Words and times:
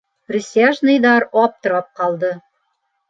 Присяжныйҙар 0.29 1.27
аптырап 1.43 1.93
ҡалды. 2.01 2.33